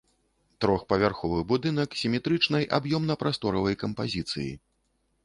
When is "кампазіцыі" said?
3.85-4.49